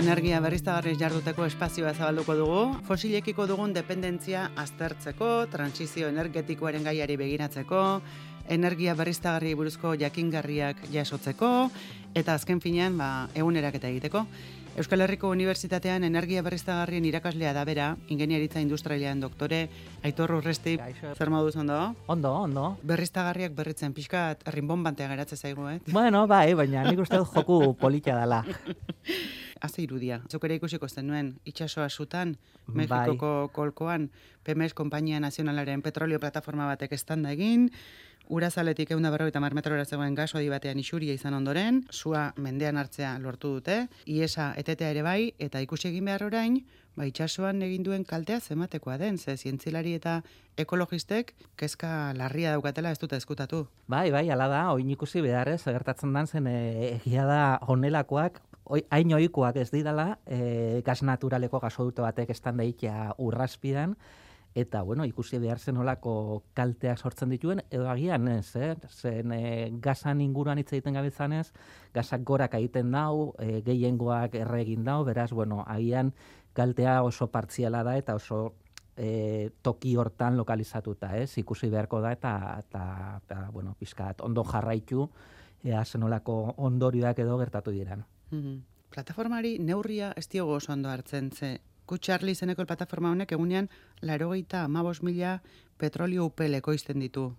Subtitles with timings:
[0.00, 7.82] energia berriztagarri jarduteko espazioa zabalduko dugu, fosilekiko dugun dependentzia aztertzeko, transizio energetikoaren gaiari begiratzeko,
[8.48, 11.50] energia berriztagarri buruzko jakingarriak jasotzeko,
[12.16, 14.24] eta azken finean, ba, egunerak eta egiteko.
[14.80, 19.64] Euskal Herriko Unibertsitatean energia berriztagarrien irakaslea da bera, ingeniaritza industrialean doktore,
[20.06, 20.78] Aitor Urresti,
[21.12, 21.78] zer moduz ondo?
[22.06, 22.64] Ondo, ondo.
[22.86, 25.78] Berriztagarriak berritzen pixkat, rinbon bantea geratze zaigu, eh?
[25.90, 28.44] Bueno, bai, baina nik uste joku politia dela.
[29.60, 30.22] Haze irudia.
[30.30, 32.86] Zuk ere ikusiko zenuen, itxasoa sutan, Bai.
[32.86, 34.10] Mexikoko kolkoan,
[34.44, 37.70] PMS Kompainia Nazionalaren petrolio plataforma batek estanda egin,
[38.30, 43.16] Urazaletik eunda berroita mar metrora zegoen gaso adi batean isuria izan ondoren, sua mendean hartzea
[43.18, 46.60] lortu dute, iesa etetea ere bai, eta ikusi egin behar orain,
[46.94, 50.20] ba, itxasoan egin duen kaltea zematekoa den, ze zientzilari eta
[50.56, 53.64] ekologistek kezka larria daukatela ez dute eskutatu.
[53.90, 56.60] Bai, bai, ala da, oin ikusi behar ez, gertatzen dan zen e,
[56.92, 58.38] egia da honelakoak,
[58.90, 63.96] hain ohikoak ez didala, e, gas naturaleko gasoduto batek estan daitea urraspidan,
[64.54, 68.74] eta bueno, ikusi behar zen olako kalteak sortzen dituen, edo agian ez, eh?
[68.88, 69.42] zen e,
[69.82, 71.52] gasan inguruan hitz egiten gabetzanez,
[71.94, 76.12] gasak gorak egiten dau, e, gehiengoak erre egin dau, beraz, bueno, agian
[76.52, 78.54] kaltea oso partziala da eta oso
[78.96, 81.38] e, toki hortan lokalizatuta, ez?
[81.38, 82.84] Ikusi beharko da eta eta,
[83.24, 85.08] eta bueno, pizkat ondo jarraitu
[85.64, 88.04] ea zenolako ondorioak edo gertatu diran.
[88.30, 88.62] Mhm.
[88.90, 93.66] Plataformari neurria ez diogo oso ondo hartzen, ze Kutxarli zeneko plataforma honek egunean
[94.06, 95.40] larogeita amabos mila
[95.76, 97.32] petrolio upel ekoizten ditu.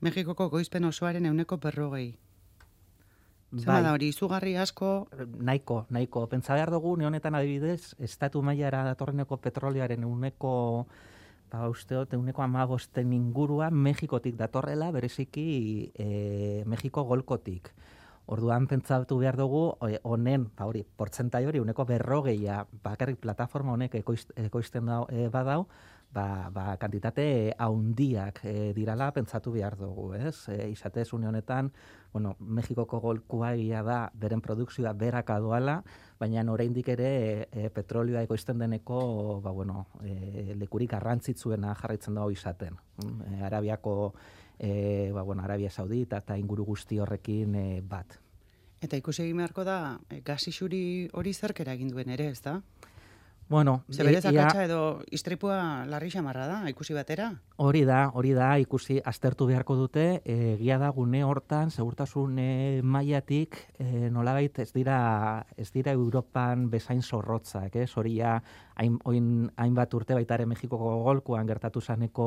[0.00, 2.14] Mexikoko goizpen osoaren euneko perrogei.
[3.58, 6.24] Zema da hori, izugarri asko, nahiko, nahiko.
[6.32, 10.54] Pentsa behar dugu, ne honetan adibidez, estatu mailara datorreneko petrolioaren euneko
[11.52, 16.08] ba, uste dut, euneko amagosten ingurua Mexikotik datorrela, bereziki e,
[16.66, 17.70] Mexiko golkotik.
[18.26, 19.74] Orduan pentsatu behar dugu,
[20.08, 25.66] honen, ba hori, portzentai hori, uneko berrogeia, bakarrik plataforma honek ekoiz, ekoizten da, e, badau,
[26.14, 30.48] ba, ba, kantitate haundiak e, dirala pentsatu behar dugu, ez?
[30.48, 31.72] E, izatez, une honetan,
[32.14, 35.82] bueno, Mexikoko golkua egia da, beren produkzioa beraka doala,
[36.20, 37.10] baina oraindik ere
[37.50, 42.80] e, petrolioa ekoizten deneko, ba, bueno, e, lekurik garrantzitsuena jarraitzen dago izaten.
[43.04, 44.14] Mm, E, Arabiako
[44.64, 48.18] e, ba, bueno, Arabia Saudita eta inguru guzti horrekin e, bat.
[48.84, 52.60] eta ikusi egin beharko da, e, gas isuri hori zerkera egin duen ere, ez da?
[53.48, 54.80] Bueno, Ze berez e, akatsa edo
[55.12, 57.28] istripua larri xamarra da, ikusi batera?
[57.60, 62.80] Hori da, hori da, ikusi aztertu beharko dute, e, egia da gune hortan segurtasun e,
[62.82, 64.98] mailatik e, nolabait ez dira
[65.60, 67.90] ez dira Europan bezain zorrotzak, ez?
[68.00, 68.38] Hori ja
[68.76, 72.26] hain, oin, hainbat urte baita ere Mexikoko golkoan gertatu zaneko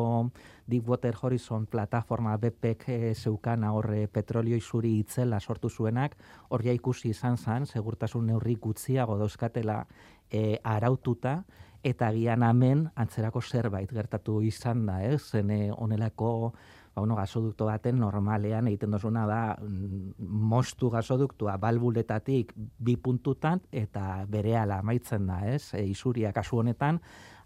[0.68, 6.18] Deepwater Horizon plataforma BPek e, zeukana horre petrolio isuri itzela sortu zuenak,
[6.50, 9.86] hor ikusi izan zan, segurtasun neurri gutxiago dauzkatela
[10.31, 11.44] e, araututa,
[11.84, 15.34] eta agian hemen antzerako zerbait gertatu izan da, ez?
[15.36, 16.53] Eh, honelako
[16.97, 24.25] ba, bueno, gasodukto baten normalean egiten dozuna da mm, mostu gasoduktua balbuletatik bi puntutan eta
[24.25, 25.75] berehala amaitzen da, ez?
[25.78, 26.97] E, isuria kasu honetan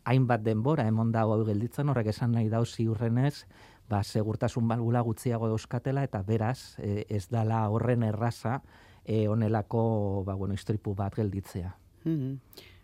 [0.08, 3.44] hainbat denbora emon dago gelditzen horrek esan nahi dau ziurrenez
[3.90, 8.62] ba, segurtasun balbula gutxiago euskatela eta beraz e, ez dala horren erraza
[9.04, 11.76] e, honelako ba, bueno, istripu bat gelditzea.
[12.06, 12.40] Mhm.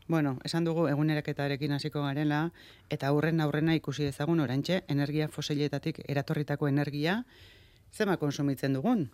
[0.07, 2.51] Bueno, esan dugu eguneraketarekin hasiko garela,
[2.89, 7.23] eta aurren aurrena ikusi dezagun orantxe, energia fosiletatik eratorritako energia,
[7.91, 9.09] zema konsumitzen dugun?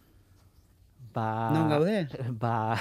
[1.13, 2.07] Ba, Non gaude?
[2.43, 2.77] Ba,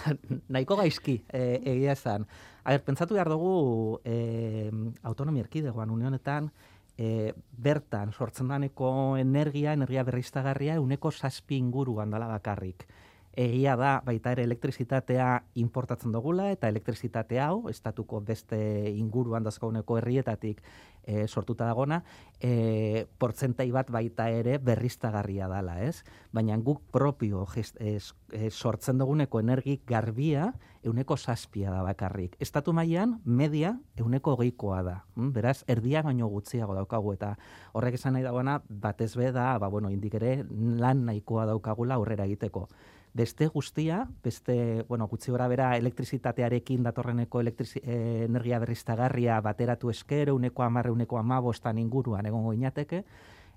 [0.49, 2.27] nahiko gaizki, e, egia esan.
[2.65, 4.71] A ber, pentsatu behar dugu e,
[5.09, 6.51] autonomia erkidegoan unionetan,
[6.97, 12.87] e, bertan sortzen daneko energia, energia berriztagarria, uneko zazpi inguruan dala bakarrik.
[13.33, 15.27] Egia da, baita ere elektrizitatea
[15.57, 18.59] importatzen dugula, eta elektrizitate hau, estatuko beste
[18.93, 20.61] inguruan dazkauneko herrietatik
[21.05, 22.03] e, sortuta dagona,
[22.41, 26.05] e, portzentai bat baita ere berriztagarria dala, ez?
[26.33, 30.53] Baina guk propio gest, es, e, sortzen duguneko energik garbia
[30.85, 32.37] euneko zazpia da bakarrik.
[32.43, 34.97] Estatu mailan media euneko hogeikoa da.
[35.17, 35.33] Mm?
[35.33, 37.37] Beraz, erdia baino gutxiago daukagu eta
[37.73, 42.29] horrek esan nahi dagoena batez be da, ba, bueno, indik ere lan nahikoa daukagula aurrera
[42.29, 42.69] egiteko.
[43.15, 50.33] Beste guztia, beste, bueno, gutxi gora bera elektrizitatearekin datorreneko elektrizi, eh, energia berriztagarria bateratu esker,
[50.33, 53.05] uneko amarre, uneko amabostan inguruan egongo inateke,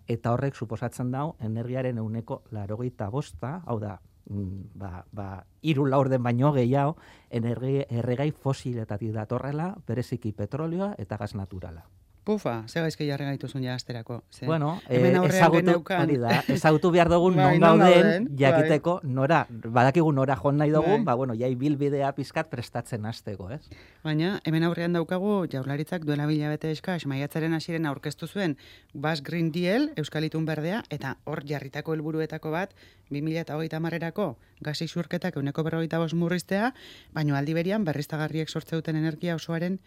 [0.07, 6.23] eta horrek suposatzen dau energiaren euneko larogeita bosta, hau da, mm, ba, ba, iru laurden
[6.23, 6.97] baino gehiago,
[7.29, 11.85] energi, erregai fosiletatik datorrela, bereziki petrolioa eta gas naturala.
[12.25, 14.23] Pufa, ze gaizki jarri gaituzun ja asterako.
[14.33, 18.37] Ze, bueno, eh, ezagutu, hori da, ezagutu behar dugun bai, non gauden, bai.
[18.39, 21.11] jakiteko, nora, badakigu nora joan nahi dugun, bai.
[21.11, 23.59] ba, bueno, jai bilbidea pizkat prestatzen hasteko, ez?
[24.03, 28.57] Baina, hemen aurrean daukagu, jaularitzak duela bilabete eska, esmaiatzaren hasiren aurkeztu zuen,
[28.93, 32.73] Bas Green Deal, Euskalitun berdea, eta hor jarritako helburuetako bat,
[33.13, 34.31] 2008 marrerako,
[34.65, 36.73] gazi surketak euneko berrogeita bos murriztea,
[37.13, 39.77] baino aldi berian, berriztagarriek sortze duten energia osoaren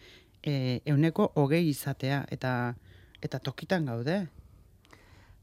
[0.43, 2.75] e, euneko hogei izatea, eta
[3.21, 4.27] eta tokitan gaude.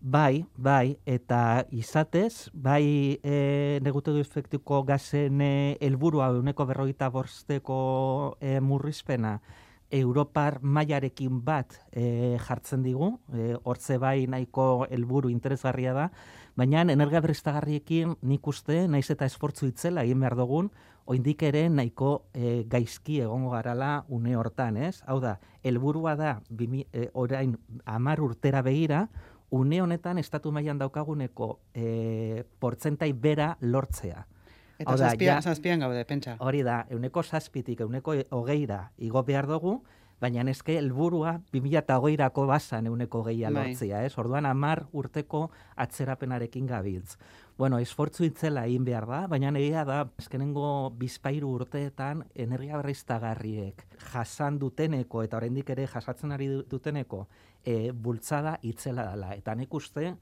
[0.00, 8.37] Bai, bai, eta izatez, bai e, negutu du efektiko gazen e, elburua euneko berroita borsteko
[8.40, 9.40] e, murrizpena,
[9.90, 16.08] Europar mailarekin bat e, jartzen digu, e, hortze bai nahiko helburu interesgarria da,
[16.58, 20.70] baina energia berriztagarriekin nik uste, naiz eta esfortzu itzela egin behar dugun,
[21.06, 25.03] oindik ere nahiko e, gaizki egongo garala une hortan, ez?
[25.06, 29.06] Hau da, helburua da bimi, e, orain amar urtera begira,
[29.50, 34.26] une honetan estatu mailan daukaguneko e, portzentai bera lortzea.
[34.79, 36.37] Eta zazpian, zazpian gaude, pentsa.
[36.44, 39.79] Hori da, euneko zazpitik, euneko hogeira igo behar dugu,
[40.20, 43.68] baina eske helburua 2020rako basan euneko gehia bai.
[43.68, 44.16] lortzia, ez?
[44.18, 47.16] Orduan 10 urteko atzerapenarekin gabiltz.
[47.58, 54.58] Bueno, esfortzu itzela egin behar da, baina egia da, eskenengo bizpairu urteetan energia berriztagarriek jasan
[54.58, 57.26] duteneko eta oraindik ere jasatzen ari duteneko
[57.64, 59.34] e, bultzada itzela dela.
[59.34, 60.14] Eta nik uste,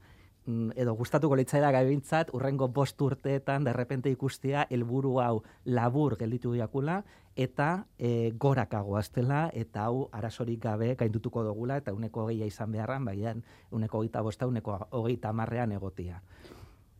[0.47, 6.99] edo gustatuko litzaida gaibintzat, urrengo bost urteetan derrepente ikustia helburu hau labur gelditu diakula
[7.35, 13.05] eta e, gorakago aztela eta hau arazorik gabe gaindutuko dugula eta uneko geia izan beharran,
[13.05, 16.21] baian uneko geita bosta, uneko hogeita marrean egotia.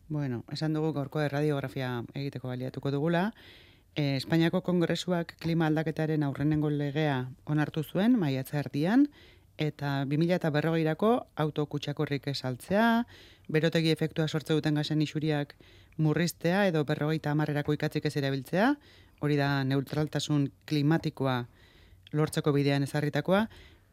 [0.09, 3.31] Bueno, esan dugu gorko radiografia egiteko baliatuko dugula.
[3.95, 9.07] E, Espainiako Kongresuak klima aldaketaren aurrenengo legea onartu zuen, maiatza erdian,
[9.57, 13.05] eta 2000 eta berrogeirako autokutsakorrik esaltzea,
[13.51, 15.55] berotegi efektua sortze duten gazen isuriak
[15.97, 18.75] murriztea edo berrogeita amarrerako ikatzik ez erabiltzea,
[19.21, 21.45] hori da neutraltasun klimatikoa
[22.13, 23.45] lortzeko bidean ezarritakoa,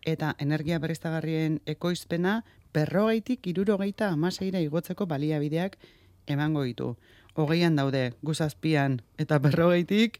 [0.07, 2.43] eta energia berriztagarrien ekoizpena
[2.75, 5.77] berrogeitik irurogeita amaseira igotzeko baliabideak
[6.27, 6.97] emango ditu.
[7.35, 10.19] Hogeian daude, guzazpian eta berrogeitik,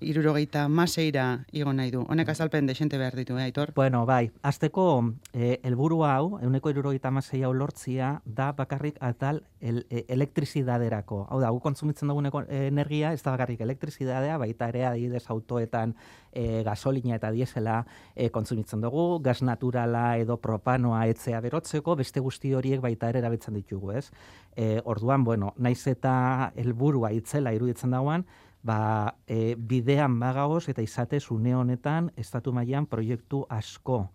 [0.00, 2.04] irurogeita maseira igo nahi du.
[2.08, 3.72] Honek azalpen desente behar ditu, eh, Aitor?
[3.74, 9.86] Bueno, bai, azteko eh, helburu hau, euneko irurogeita masei hau lortzia, da bakarrik atal el,
[9.90, 11.26] e, elektrizidaderako.
[11.30, 15.94] Hau da, gu kontsumitzen duguneko energia, ez da bakarrik elektrizidadea, baita ere adibidez autoetan
[16.32, 17.82] e, gasolina eta diesela
[18.14, 23.58] e, kontsumitzen dugu, gas naturala edo propanoa etzea berotzeko, beste guzti horiek baita ere erabiltzen
[23.58, 24.08] ditugu, ez?
[24.56, 28.26] E, orduan, bueno, naiz eta helburua itzela iruditzen dagoan,
[28.68, 34.08] ba, e, bidean bagagoz eta izatez une honetan estatu mailan proiektu asko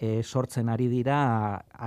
[0.00, 1.18] e, sortzen ari dira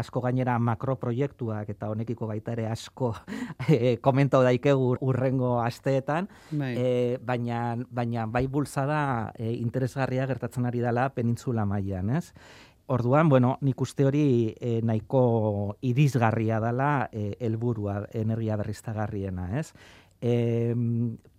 [0.01, 3.11] asko gainera makroproiektuak eta honekiko baita ere asko
[3.67, 6.73] e, komento daikegu urrengo asteetan bai.
[6.77, 12.29] E, baina, baina bai bultzada e, interesgarria gertatzen ari dela penintzula mailan, ez?
[12.93, 14.23] Orduan, bueno, nik uste hori
[14.59, 19.69] e, nahiko irizgarria dela e, helburua energia berriztagarriena, ez?
[20.23, 20.73] E,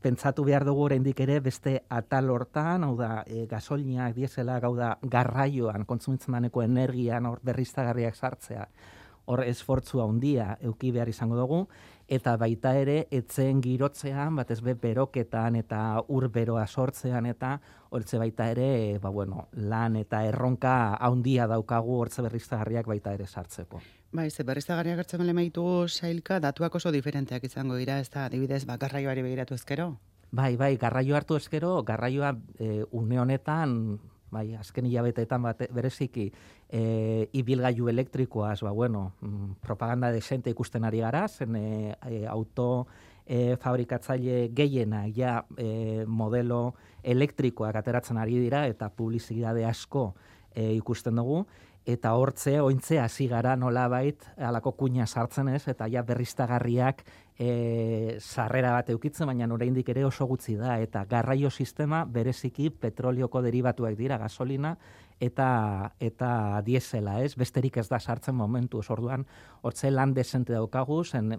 [0.04, 4.98] pentsatu behar dugu oraindik ere beste atal hortan, hau da, e, gasolinak diesela, gau da,
[5.00, 8.68] garraioan, kontsumitzen daneko energian, hor berriztagarriak sartzea,
[9.24, 11.62] hor esfortzu handia euki behar izango dugu,
[12.12, 15.80] eta baita ere, etzen girotzean, batez be, beroketan eta
[16.12, 17.56] urberoa sortzean, eta
[17.88, 23.80] hortze baita ere, ba, bueno, lan eta erronka handia daukagu hortze berriztagarriak baita ere sartzeko.
[24.14, 28.60] Bai, ze berriztagarriak hartzen bale maitugu sailka, datuak oso diferenteak izango dira, ez da, adibidez,
[28.68, 29.88] ba, garraioari begiratu ezkero?
[30.30, 32.30] Bai, bai, garraio hartu ezkero, garraioa
[32.62, 33.74] e, une honetan,
[34.30, 36.28] bai, azken hilabeteetan bat bereziki,
[36.70, 36.84] e,
[37.40, 41.66] ibilgailu elektrikoaz, ba, bueno, mm, propaganda desente ikusten ari gara, zen e,
[42.06, 42.86] e, auto
[43.26, 50.12] e, fabrikatzaile gehiena, ja, e, modelo elektrikoak ateratzen ari dira, eta publizidade asko
[50.54, 51.48] e, ikusten dugu,
[51.84, 57.02] eta hortze ointze hasi gara nolabait halako kuina sartzen ez eta ja berriztagarriak
[57.38, 60.78] e, sarrera bat eukitzen baina oraindik ere oso gutxi da.
[60.80, 64.76] Eta garraio sistema bereziki petrolioko derivatuak dira gasolina
[65.20, 67.34] eta eta diesela ez?
[67.36, 68.80] Besterik ez da sartzen momentu.
[68.88, 69.26] Orduan
[69.62, 71.38] hortze lan desente daukagu zen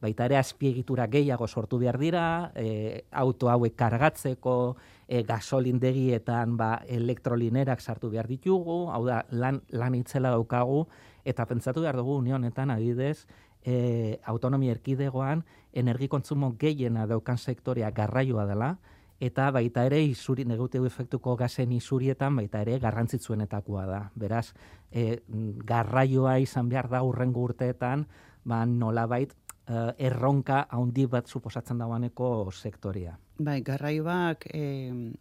[0.00, 4.76] baita ere azpiegitura gehiago sortu behar dira, e, auto hauek kargatzeko,
[5.06, 10.86] e, gasolindegietan ba, elektrolinerak sartu behar ditugu, hau da, lan, lan itzela daukagu,
[11.24, 13.26] eta pentsatu behar dugu unionetan adidez,
[13.64, 18.78] e, autonomia erkidegoan energikontzumo gehiena daukan sektorea garraioa dela,
[19.20, 24.00] eta baita ere isuri neguteu efektuko gazen isurietan baita ere garrantzitsuenetakoa da.
[24.16, 24.54] Beraz,
[24.90, 25.20] e,
[25.68, 28.06] garraioa izan behar da urrengo urteetan,
[28.44, 29.34] ba, nolabait
[29.70, 33.16] uh, erronka handi bat suposatzen dauaneko sektoria.
[33.40, 34.62] Bai, garraioak e,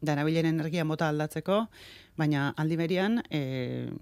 [0.03, 1.61] darabilen energia mota aldatzeko,
[2.19, 3.39] baina aldi berian e,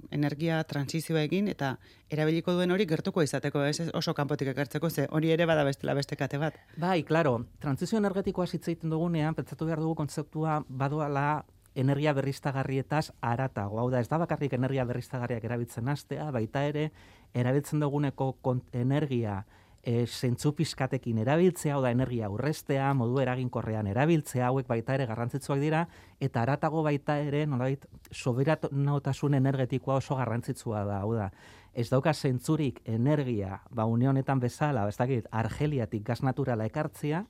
[0.09, 1.75] energia transizioa egin eta
[2.09, 6.17] erabiliko duen hori gertuko izateko, ez oso kanpotik ekartzeko, ze hori ere bada bestela beste
[6.17, 6.57] kate bat.
[6.81, 11.43] Bai, claro, transizio energetikoa zitzaiten dugunean, pentsatu behar dugu kontzeptua badoala
[11.77, 13.77] energia berriztagarrietaz aratago.
[13.77, 16.89] Hau da, ez da bakarrik energia berriztagarriak erabiltzen astea, baita ere,
[17.37, 18.33] erabiltzen duguneko
[18.73, 19.43] energia
[19.87, 25.85] e, zentzu pizkatekin erabiltzea, da energia urrestea, modu eraginkorrean erabiltzea, hauek baita ere garrantzitsuak dira,
[26.19, 31.29] eta aratago baita ere, nolait, soberanotasun energetikoa oso garrantzitsua da, hau da,
[31.71, 37.23] ez dauka zentzurik energia, ba, unionetan bezala, ez dakit, argeliatik gaz naturala ekartzia,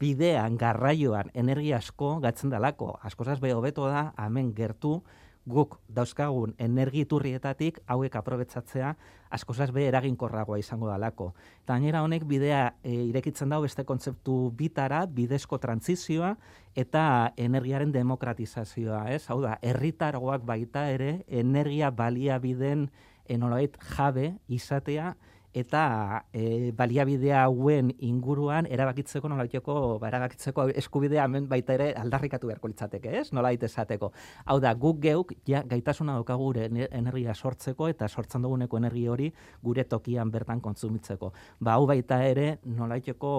[0.00, 5.02] bidean, garraioan, energia asko gatzen dalako, askozaz beho beto da, hemen gertu,
[5.46, 8.94] guk dauzkagun energiturrietatik hauek aprobetzatzea
[9.34, 11.32] askozaz be eraginkorragoa izango dalako.
[11.64, 16.34] Eta gainera honek bidea e, irekitzen dago beste kontzeptu bitara, bidezko trantzizioa
[16.76, 19.24] eta energiaren demokratizazioa, ez?
[19.28, 22.88] Hau da, herritargoak baita ere energia baliabideen
[23.28, 25.14] enolait jabe izatea
[25.54, 32.70] eta e, baliabidea hauen inguruan erabakitzeko nolaiteko ba, erabakitzeko eskubidea hemen baita ere aldarrikatu beharko
[32.72, 33.28] litzateke, ez?
[33.32, 34.10] Nola esateko.
[34.44, 39.30] Hau da, guk geuk ja gaitasuna dauka gure energia sortzeko eta sortzen duguneko energia hori
[39.62, 41.32] gure tokian bertan kontsumitzeko.
[41.60, 43.34] Ba, hau baita ere nolaiteko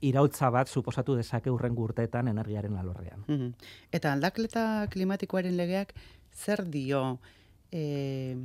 [0.00, 3.24] irautza bat suposatu dezake urren urteetan energiaren alorrean.
[3.28, 3.54] Mm
[3.92, 5.94] Eta aldakleta klimatikoaren legeak
[6.32, 7.18] zer dio
[7.70, 8.36] eh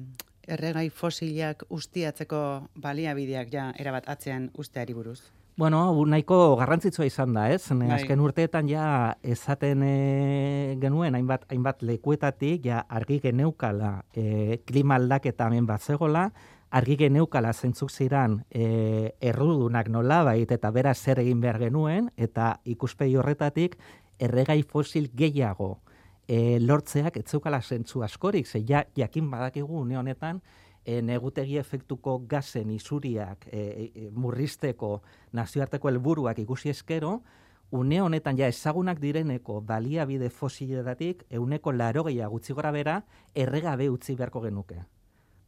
[0.48, 2.42] erregai fosilak ustiatzeko
[2.82, 5.20] baliabideak ja erabat atzean usteari buruz?
[5.58, 7.70] Bueno, nahiko garrantzitsua izan da, ez?
[7.72, 7.88] Bai.
[7.96, 8.88] Azken urteetan ja
[9.24, 16.26] ezaten e, genuen hainbat hainbat lekuetatik ja argi geneukala e, klima aldaketa hemen bat zegola,
[16.76, 23.16] argi geneukala zentzuk ziran e, errudunak nolabait eta bera zer egin behar genuen eta ikuspegi
[23.16, 23.80] horretatik
[24.20, 25.78] erregai fosil gehiago
[26.28, 30.42] e, lortzeak ez zeukala zentzu askorik, ze ja, jakin badakigu une honetan,
[30.86, 35.02] e, negutegi efektuko gazen isuriak e, e, murrizteko
[35.34, 37.22] nazioarteko helburuak ikusi eskero,
[37.72, 43.04] une honetan ja ezagunak direneko baliabide fosiletatik euneko laro gutxi gora bera
[43.34, 44.84] erregabe utzi beharko genuke.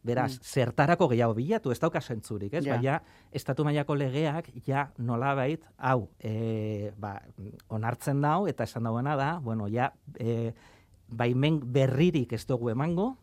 [0.07, 0.47] Beraz, mm.
[0.47, 2.63] zertarako gehiago bilatu, ez dauka zentzurik, ez?
[2.65, 2.77] Ja.
[2.77, 2.97] Baina,
[3.35, 7.17] estatu mailako legeak, ja, nolabait, hau, e, ba,
[7.73, 10.53] onartzen dau, eta esan dauena da, bueno, ja, e,
[11.07, 13.15] baimen berririk ez dugu emango,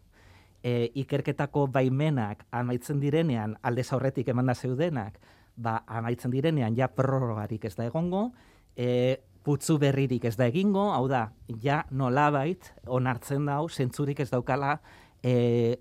[0.65, 5.21] e, ikerketako baimenak amaitzen direnean, alde zaurretik eman da zeudenak,
[5.57, 8.31] ba, amaitzen direnean, ja, prorrogarik ez da egongo,
[8.77, 11.27] e, putzu berririk ez da egingo, hau da,
[11.63, 14.79] ja, nolabait, onartzen dau, zentzurik ez daukala,
[15.23, 15.81] e,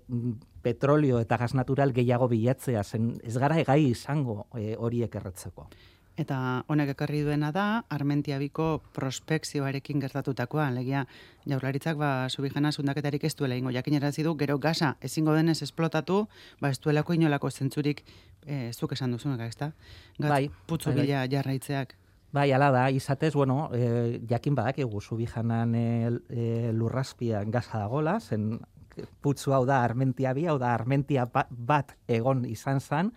[0.64, 5.68] petrolio eta gas natural gehiago bilatzea, zen ez gara egai izango e, horiek erretzeko.
[6.14, 6.36] Eta
[6.70, 11.02] honek ekarri duena da, Armentiabiko prospekzioarekin gertatutakoa, legia
[11.50, 16.28] jaurlaritzak ba, subijana zundaketarik ez duela ingo, jakin du, gero gasa ezingo denez esplotatu,
[16.60, 18.04] ba, ez duelako inolako zentzurik
[18.46, 19.72] e, zuk esan duzunak, ez da?
[20.18, 21.06] bai, putzu bai, bai.
[21.06, 21.96] bila jarraitzeak.
[22.34, 28.60] Bai, ala da, izatez, bueno, e, jakin badakigu subijanan e, e, lurraspia gaza dagola, zen
[29.22, 33.12] putzu hau da armentia bi, hau da armentia bat egon izan zan,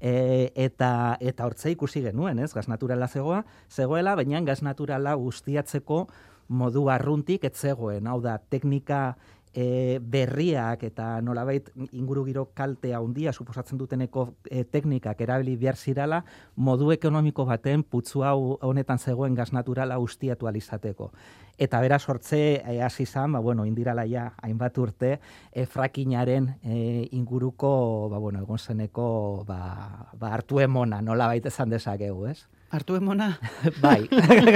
[0.00, 2.52] e, eta eta hortze ikusi genuen, ez?
[2.54, 6.06] Gas naturala zegoa, zegoela, baina gas naturala guztiatzeko
[6.48, 8.06] modu arruntik ez zegoen.
[8.10, 9.14] Hau da, teknika
[9.54, 16.22] e, berriak eta nolabait inguru giro kaltea handia suposatzen duteneko e, teknikak erabili behar zirala
[16.56, 21.12] modu ekonomiko baten putzu hau honetan zegoen gas naturala ustiatu alizateko.
[21.58, 25.18] Eta bera sortze e, hasi izan, ba, bueno, indirala ja hainbat urte
[25.52, 32.26] e, frakinaren e, inguruko ba, bueno, egon zeneko ba, ba, hartu emona nolabait esan dezakegu,
[32.26, 32.46] ez?
[32.72, 33.34] Artu emona?
[33.84, 34.06] bai.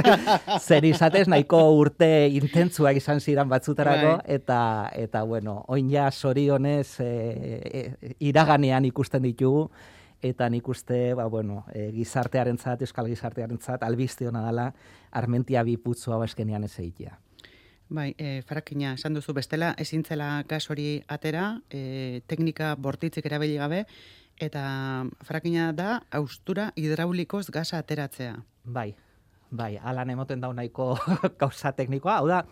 [0.67, 4.37] Zer izatez nahiko urte intentzua izan zidan batzutarako, bai.
[4.39, 4.61] eta,
[4.97, 9.69] eta bueno, oin ja sorionez e, e, iraganean ikusten ditugu,
[10.25, 14.71] eta nik uste, ba, bueno, e, gizartearen zat, euskal gizartearen zat, albizte hona dela,
[15.13, 17.19] armentia bi putzu hau eskenean ez egitea.
[17.89, 23.85] Bai, e, farakina, esan duzu bestela, ezintzela gas hori atera, e, teknika bortitzik erabili gabe,
[24.41, 28.37] eta frakina da austura hidraulikoz gaza ateratzea.
[28.65, 28.95] Bai,
[29.51, 30.95] bai, alan emoten da nahiko
[31.43, 32.45] kausa teknikoa, hau da,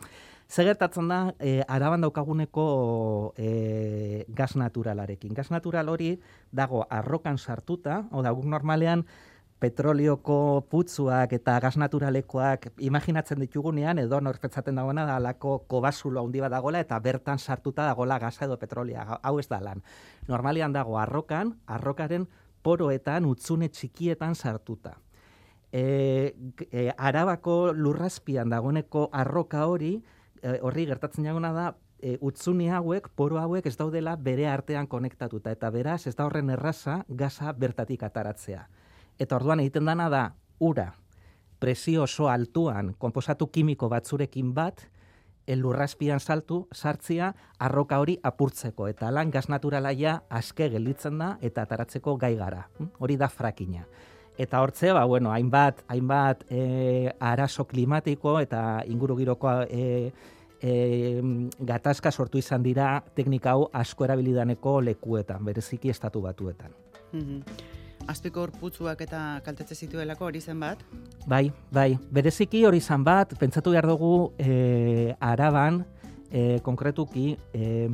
[0.44, 5.32] Zegertatzen da, e, araban daukaguneko e, gas naturalarekin.
[5.34, 6.18] Gas natural hori
[6.52, 9.06] dago arrokan sartuta, o da, guk normalean
[9.64, 16.52] petrolioko putzuak eta gas naturalekoak imaginatzen ditugunean edo norpetzaten dagoena da alako kobasulo handi bat
[16.52, 19.06] dagoela eta bertan sartuta dagoela gasa edo petrolia.
[19.22, 19.80] Hau ez da lan.
[20.28, 22.28] Normalian dago arrokan, arrokaren
[22.62, 24.98] poroetan, utzune txikietan sartuta.
[25.72, 26.34] E,
[26.70, 29.96] e, arabako lurrazpian dagoeneko arroka hori,
[30.42, 31.66] e, horri gertatzen jaguna da,
[31.98, 36.52] e, utzuni hauek, poro hauek ez daudela bere artean konektatuta, eta beraz ez da horren
[36.52, 38.66] erraza gaza bertatik ataratzea.
[39.18, 40.24] Eta orduan egiten dana da,
[40.58, 40.94] ura,
[41.62, 44.82] presio oso altuan, konposatu kimiko batzurekin bat,
[45.46, 48.88] elurraspian saltu, sartzia, arroka hori apurtzeko.
[48.88, 52.66] Eta lan gaz naturalaia aske gelditzen da eta ataratzeko gai gara.
[52.78, 52.90] Hm?
[52.98, 53.84] Hori da frakina.
[54.38, 60.10] Eta hortze, ba, bueno, hainbat, hainbat e, arazo klimatiko eta ingurugiroko e,
[60.58, 60.72] e,
[61.60, 66.74] gatazka sortu izan dira teknika hau asko erabilidaneko lekuetan, bereziki estatu batuetan.
[67.12, 70.80] Mm azpiko horputzuak eta kaltetze zituelako hori zen bat?
[71.26, 75.84] Bai, bai, bereziki hori zen bat, pentsatu behar dugu e, araban,
[76.30, 77.88] e, konkretuki, e,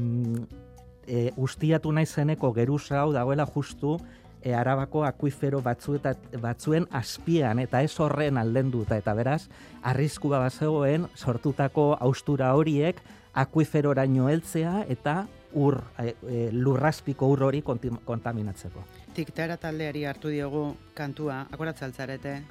[1.06, 3.98] e, ustiatu nahi zeneko geruza hau dagoela justu,
[4.42, 9.42] e, arabako akuifero batzu eta batzuen azpian eta ez horren aldenduta eta beraz
[9.82, 10.52] arrisku bat
[11.14, 13.00] sortutako austura horiek
[13.34, 20.64] akuiferoraino heltzea eta ur e, e, lurraspiko ur hori kontaminatzeko tiktara taldeari hartu diogu
[20.94, 22.42] kantua, akoratzaltzarete.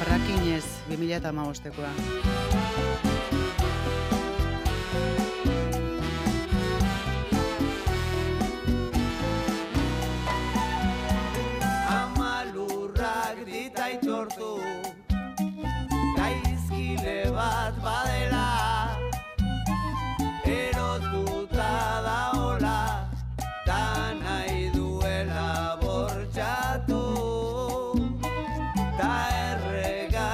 [0.00, 1.94] Frakinez, 2008koa.
[2.00, 3.09] Amalurrak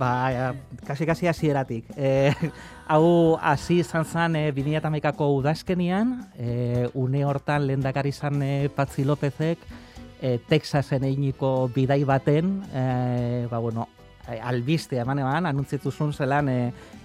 [0.00, 0.46] Ba, ja,
[0.88, 1.84] kasi kasi hasieratik.
[1.92, 2.32] E,
[2.92, 9.60] hau hasi izan zen e, 2008ko udazkenian, e, une hortan lehendakari izan e, Patzi Lopezek,
[10.22, 12.84] e, Texasen einiko bidai baten, e,
[13.52, 13.90] ba, bueno,
[14.40, 16.58] albiste eman eman, anuntzituzun zelan e,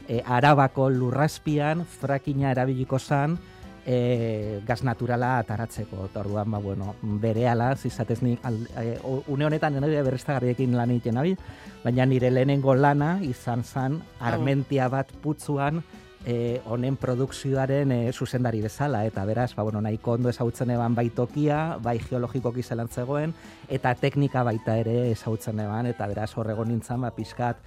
[0.07, 3.35] e, arabako lurraspian frakina erabiliko zen,
[3.85, 6.07] e, gaz naturala ataratzeko.
[6.09, 8.37] Eta orduan, ba, bueno, bere ala, zizatez ni,
[8.81, 11.37] e, une honetan nire berreztagarriekin lan egiten nabil,
[11.83, 15.83] baina nire lehenengo lana izan zan armentia bat putzuan
[16.25, 21.09] e, honen produkzioaren e, zuzendari bezala, eta beraz, ba, bueno, nahiko ondo ezagutzen eban bai
[21.13, 23.35] tokia, bai geologikoki zelan zegoen,
[23.69, 27.61] eta teknika baita ere ezagutzen eban, eta beraz, horrego nintzen, ba, pizkat,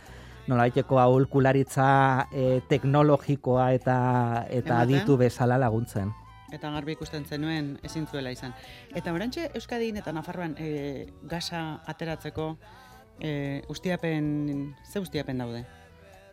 [0.49, 1.89] nolaiteko aholkularitza
[2.33, 3.99] e, teknologikoa eta
[4.49, 6.13] eta aditu bezala laguntzen.
[6.53, 8.55] Eta garbi ikusten zenuen ezin zuela izan.
[8.97, 12.55] Eta orantxe Euskadin eta Nafarroan e, gasa ateratzeko
[13.21, 15.67] e, ustiapen, ze ustiapen daude?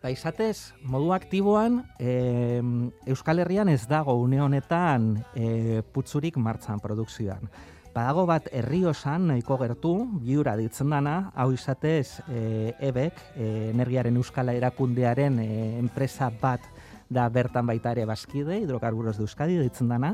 [0.02, 2.62] Ba, izatez, modu aktiboan, e,
[3.10, 7.50] Euskal Herrian ez dago une honetan e, putzurik martzan produkzioan.
[7.96, 14.18] Badago bat herri osan nahiko gertu, biura ditzen dana, hau izatez e, ebek, e, energiaren
[14.20, 15.46] euskala erakundearen e,
[15.78, 16.66] enpresa bat
[17.08, 20.12] da bertan baita ere bazkide, hidrokarburos de Euskadi ditzen dana,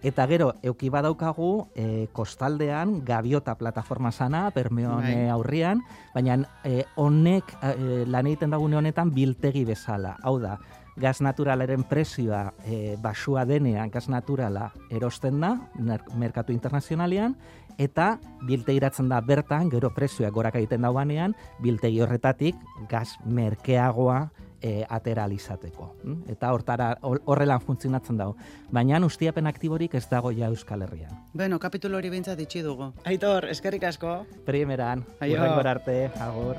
[0.00, 5.28] eta gero, euki badaukagu e, kostaldean, gaviota plataforma sana, permeon bai.
[5.28, 10.56] aurrian, baina e, honek e, lan egiten dagune honetan biltegi bezala, hau da,
[10.98, 15.54] gaz naturalaren presioa e, basua denean gaz naturala erosten da
[16.14, 17.36] merkatu internazionalian
[17.78, 22.58] eta biltegiratzen da bertan gero presioak gorak egiten dauanean biltegi horretatik
[22.90, 24.28] gaz merkeagoa
[24.60, 25.94] e, ateralizateko.
[26.02, 26.16] Hm?
[26.34, 28.36] Eta hortara horrelan funtzionatzen dago.
[28.74, 31.14] Baina ustiapen aktiborik ez dago ja Euskal Herrian.
[31.32, 32.92] Bueno, kapitulo hori bintzat itxi dugu.
[33.04, 34.24] Aitor, eskerrik asko.
[34.46, 36.56] Primeran, urrengor arte, agur.